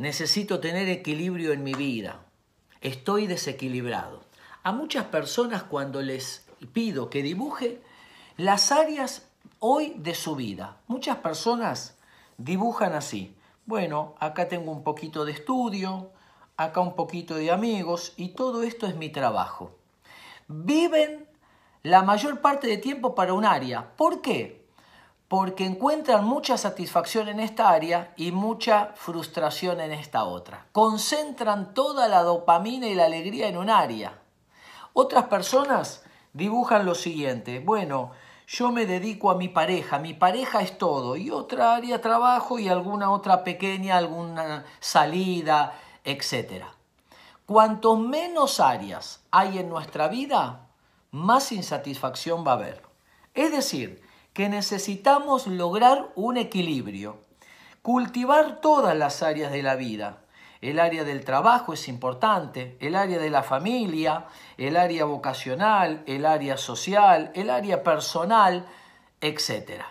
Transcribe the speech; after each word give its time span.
necesito 0.00 0.60
tener 0.60 0.88
equilibrio 0.88 1.52
en 1.52 1.62
mi 1.62 1.74
vida, 1.74 2.22
estoy 2.80 3.26
desequilibrado. 3.26 4.22
A 4.62 4.72
muchas 4.72 5.04
personas 5.04 5.62
cuando 5.62 6.00
les 6.00 6.46
pido 6.72 7.10
que 7.10 7.22
dibuje 7.22 7.82
las 8.38 8.72
áreas 8.72 9.26
hoy 9.58 9.92
de 9.98 10.14
su 10.14 10.36
vida, 10.36 10.78
muchas 10.86 11.18
personas 11.18 11.98
dibujan 12.38 12.94
así. 12.94 13.36
Bueno, 13.66 14.14
acá 14.20 14.48
tengo 14.48 14.72
un 14.72 14.84
poquito 14.84 15.26
de 15.26 15.32
estudio, 15.32 16.10
acá 16.56 16.80
un 16.80 16.94
poquito 16.94 17.34
de 17.34 17.50
amigos 17.50 18.14
y 18.16 18.30
todo 18.30 18.62
esto 18.62 18.86
es 18.86 18.96
mi 18.96 19.10
trabajo. 19.10 19.76
Viven 20.48 21.28
la 21.82 22.02
mayor 22.02 22.40
parte 22.40 22.68
de 22.68 22.78
tiempo 22.78 23.14
para 23.14 23.34
un 23.34 23.44
área. 23.44 23.94
¿Por 23.96 24.22
qué? 24.22 24.59
Porque 25.30 25.64
encuentran 25.64 26.24
mucha 26.24 26.58
satisfacción 26.58 27.28
en 27.28 27.38
esta 27.38 27.68
área 27.68 28.12
y 28.16 28.32
mucha 28.32 28.86
frustración 28.96 29.80
en 29.80 29.92
esta 29.92 30.24
otra. 30.24 30.66
Concentran 30.72 31.72
toda 31.72 32.08
la 32.08 32.24
dopamina 32.24 32.88
y 32.88 32.96
la 32.96 33.04
alegría 33.04 33.46
en 33.46 33.56
un 33.56 33.70
área. 33.70 34.18
Otras 34.92 35.26
personas 35.26 36.02
dibujan 36.32 36.84
lo 36.84 36.96
siguiente. 36.96 37.60
Bueno, 37.60 38.10
yo 38.48 38.72
me 38.72 38.86
dedico 38.86 39.30
a 39.30 39.36
mi 39.36 39.46
pareja, 39.46 40.00
mi 40.00 40.14
pareja 40.14 40.62
es 40.62 40.76
todo, 40.76 41.14
y 41.14 41.30
otra 41.30 41.76
área 41.76 42.00
trabajo 42.00 42.58
y 42.58 42.68
alguna 42.68 43.12
otra 43.12 43.44
pequeña, 43.44 43.98
alguna 43.98 44.64
salida, 44.80 45.78
etc. 46.02 46.64
Cuanto 47.46 47.94
menos 47.94 48.58
áreas 48.58 49.20
hay 49.30 49.60
en 49.60 49.68
nuestra 49.68 50.08
vida, 50.08 50.66
más 51.12 51.52
insatisfacción 51.52 52.44
va 52.44 52.50
a 52.50 52.54
haber. 52.54 52.82
Es 53.32 53.52
decir, 53.52 54.09
que 54.32 54.48
necesitamos 54.48 55.46
lograr 55.46 56.10
un 56.14 56.36
equilibrio, 56.36 57.18
cultivar 57.82 58.60
todas 58.60 58.96
las 58.96 59.22
áreas 59.22 59.52
de 59.52 59.62
la 59.62 59.74
vida. 59.74 60.22
El 60.60 60.78
área 60.78 61.04
del 61.04 61.24
trabajo 61.24 61.72
es 61.72 61.88
importante, 61.88 62.76
el 62.80 62.94
área 62.94 63.18
de 63.18 63.30
la 63.30 63.42
familia, 63.42 64.26
el 64.58 64.76
área 64.76 65.06
vocacional, 65.06 66.02
el 66.06 66.26
área 66.26 66.58
social, 66.58 67.32
el 67.34 67.48
área 67.48 67.82
personal, 67.82 68.66
etc. 69.20 69.82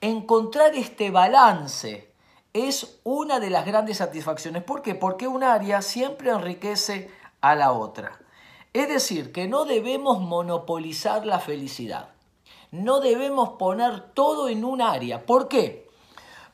Encontrar 0.00 0.74
este 0.74 1.10
balance 1.10 2.10
es 2.52 2.98
una 3.04 3.38
de 3.38 3.50
las 3.50 3.66
grandes 3.66 3.98
satisfacciones. 3.98 4.64
¿Por 4.64 4.82
qué? 4.82 4.94
Porque 4.94 5.28
un 5.28 5.44
área 5.44 5.82
siempre 5.82 6.30
enriquece 6.30 7.10
a 7.40 7.54
la 7.54 7.72
otra. 7.72 8.18
Es 8.72 8.88
decir, 8.88 9.32
que 9.32 9.48
no 9.48 9.64
debemos 9.64 10.20
monopolizar 10.20 11.26
la 11.26 11.40
felicidad. 11.40 12.08
No 12.70 13.00
debemos 13.00 13.50
poner 13.50 14.12
todo 14.12 14.48
en 14.48 14.64
un 14.64 14.80
área. 14.80 15.26
¿Por 15.26 15.48
qué? 15.48 15.88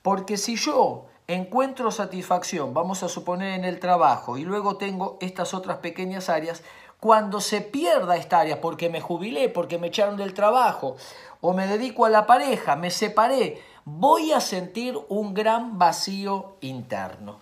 Porque 0.03 0.37
si 0.37 0.57
yo 0.57 1.07
encuentro 1.27 1.91
satisfacción, 1.91 2.73
vamos 2.73 3.03
a 3.03 3.09
suponer 3.09 3.55
en 3.55 3.65
el 3.65 3.81
trabajo, 3.81 4.39
y 4.39 4.45
luego 4.45 4.77
tengo 4.77 5.19
estas 5.21 5.55
otras 5.55 5.79
pequeñas 5.79 6.29
áreas, 6.29 6.63
cuando 7.01 7.41
se 7.41 7.61
pierda 7.61 8.17
esta 8.17 8.41
área 8.41 8.61
porque 8.61 8.89
me 8.89 9.01
jubilé, 9.01 9.49
porque 9.49 9.79
me 9.79 9.89
echaron 9.89 10.17
del 10.17 10.35
trabajo, 10.35 10.97
o 11.41 11.53
me 11.53 11.67
dedico 11.67 12.05
a 12.05 12.11
la 12.11 12.27
pareja, 12.27 12.77
me 12.77 12.91
separé, 12.91 13.63
voy 13.85 14.33
a 14.33 14.41
sentir 14.41 14.99
un 15.09 15.35
gran 15.35 15.79
vacío 15.79 16.57
interno. 16.61 17.41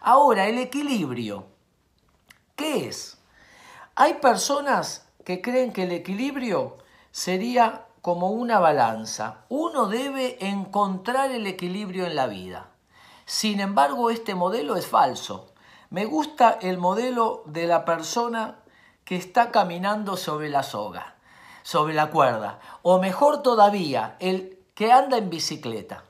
Ahora, 0.00 0.46
el 0.46 0.58
equilibrio. 0.58 1.46
¿Qué 2.54 2.88
es? 2.88 3.18
Hay 3.96 4.14
personas 4.14 5.08
que 5.24 5.40
creen 5.40 5.72
que 5.72 5.84
el 5.84 5.92
equilibrio 5.92 6.76
sería 7.10 7.86
como 8.04 8.28
una 8.28 8.58
balanza. 8.58 9.46
Uno 9.48 9.86
debe 9.86 10.36
encontrar 10.46 11.30
el 11.30 11.46
equilibrio 11.46 12.04
en 12.04 12.16
la 12.16 12.26
vida. 12.26 12.68
Sin 13.24 13.60
embargo, 13.60 14.10
este 14.10 14.34
modelo 14.34 14.76
es 14.76 14.86
falso. 14.86 15.54
Me 15.88 16.04
gusta 16.04 16.58
el 16.60 16.76
modelo 16.76 17.44
de 17.46 17.66
la 17.66 17.86
persona 17.86 18.58
que 19.06 19.16
está 19.16 19.50
caminando 19.50 20.18
sobre 20.18 20.50
la 20.50 20.62
soga, 20.62 21.14
sobre 21.62 21.94
la 21.94 22.10
cuerda, 22.10 22.60
o 22.82 22.98
mejor 22.98 23.42
todavía, 23.42 24.16
el 24.20 24.58
que 24.74 24.92
anda 24.92 25.16
en 25.16 25.30
bicicleta. 25.30 26.04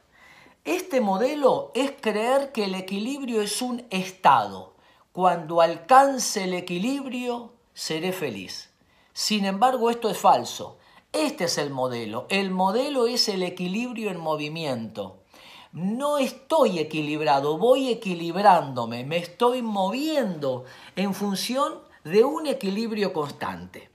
Este 0.64 1.00
modelo 1.00 1.70
es 1.76 1.92
creer 2.00 2.50
que 2.50 2.64
el 2.64 2.74
equilibrio 2.74 3.40
es 3.40 3.62
un 3.62 3.86
estado. 3.90 4.74
Cuando 5.12 5.60
alcance 5.60 6.42
el 6.42 6.54
equilibrio, 6.54 7.52
seré 7.72 8.10
feliz. 8.10 8.72
Sin 9.12 9.44
embargo, 9.44 9.90
esto 9.90 10.10
es 10.10 10.18
falso. 10.18 10.78
Este 11.14 11.44
es 11.44 11.58
el 11.58 11.70
modelo. 11.70 12.26
El 12.28 12.50
modelo 12.50 13.06
es 13.06 13.28
el 13.28 13.44
equilibrio 13.44 14.10
en 14.10 14.18
movimiento. 14.18 15.22
No 15.70 16.18
estoy 16.18 16.80
equilibrado, 16.80 17.56
voy 17.56 17.88
equilibrándome, 17.88 19.04
me 19.04 19.18
estoy 19.18 19.62
moviendo 19.62 20.64
en 20.96 21.14
función 21.14 21.78
de 22.02 22.24
un 22.24 22.48
equilibrio 22.48 23.12
constante. 23.12 23.90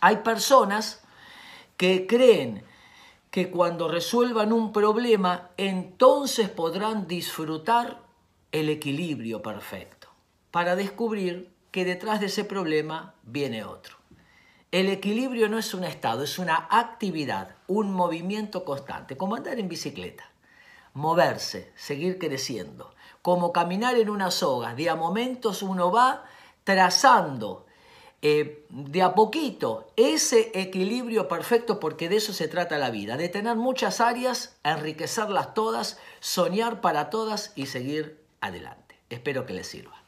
Hay 0.00 0.16
personas 0.18 1.02
que 1.76 2.06
creen 2.08 2.64
que 3.30 3.50
cuando 3.50 3.86
resuelvan 3.88 4.52
un 4.52 4.72
problema, 4.72 5.50
entonces 5.56 6.48
podrán 6.48 7.06
disfrutar 7.06 8.02
el 8.50 8.68
equilibrio 8.70 9.40
perfecto, 9.40 10.08
para 10.50 10.74
descubrir 10.74 11.52
que 11.70 11.84
detrás 11.84 12.18
de 12.18 12.26
ese 12.26 12.44
problema 12.44 13.14
viene 13.22 13.64
otro. 13.64 13.98
El 14.70 14.90
equilibrio 14.90 15.48
no 15.48 15.56
es 15.56 15.72
un 15.72 15.82
estado, 15.82 16.24
es 16.24 16.38
una 16.38 16.68
actividad, 16.70 17.54
un 17.68 17.90
movimiento 17.90 18.66
constante, 18.66 19.16
como 19.16 19.34
andar 19.34 19.58
en 19.58 19.66
bicicleta, 19.66 20.30
moverse, 20.92 21.72
seguir 21.74 22.18
creciendo, 22.18 22.94
como 23.22 23.50
caminar 23.50 23.96
en 23.96 24.10
una 24.10 24.30
soga. 24.30 24.74
De 24.74 24.90
a 24.90 24.94
momentos 24.94 25.62
uno 25.62 25.90
va 25.90 26.24
trazando 26.64 27.64
eh, 28.20 28.66
de 28.68 29.00
a 29.00 29.14
poquito 29.14 29.90
ese 29.96 30.50
equilibrio 30.52 31.28
perfecto, 31.28 31.80
porque 31.80 32.10
de 32.10 32.16
eso 32.16 32.34
se 32.34 32.46
trata 32.46 32.76
la 32.76 32.90
vida, 32.90 33.16
de 33.16 33.30
tener 33.30 33.56
muchas 33.56 34.02
áreas, 34.02 34.58
enriquecerlas 34.64 35.54
todas, 35.54 35.98
soñar 36.20 36.82
para 36.82 37.08
todas 37.08 37.52
y 37.56 37.66
seguir 37.66 38.22
adelante. 38.42 38.98
Espero 39.08 39.46
que 39.46 39.54
les 39.54 39.66
sirva. 39.66 40.07